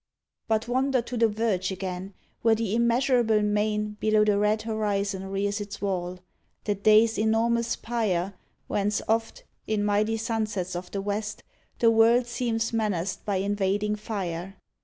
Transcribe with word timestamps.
But 0.47 0.67
wander 0.67 0.99
to 1.03 1.15
the 1.15 1.27
verge 1.27 1.69
again 1.71 2.15
Where 2.41 2.55
the 2.55 2.73
immeasurable 2.73 3.43
main 3.43 3.97
Below 3.99 4.25
the 4.25 4.39
red 4.39 4.63
horizon 4.63 5.27
rears 5.29 5.61
its 5.61 5.79
wall, 5.79 6.21
The 6.63 6.73
day's 6.73 7.19
enormous 7.19 7.75
pyre 7.75 8.33
Whence 8.65 9.03
oft, 9.07 9.43
in 9.67 9.83
mighty 9.85 10.17
sunsets 10.17 10.75
of 10.75 10.89
the 10.89 11.03
West, 11.03 11.43
The 11.77 11.91
world 11.91 12.25
seems 12.25 12.73
menaced 12.73 13.23
by 13.25 13.35
invading 13.35 13.95
fire. 13.95 14.55